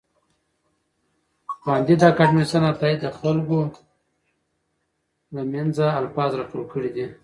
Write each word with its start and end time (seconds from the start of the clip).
کانديد 1.63 2.01
اکاډميسن 2.09 2.63
عطايي 2.71 2.95
د 2.99 3.05
خلکو 3.19 3.59
له 5.33 5.41
منځه 5.53 5.85
الفاظ 6.01 6.31
راټول 6.39 6.63
کړي 6.73 6.89
دي. 6.95 7.05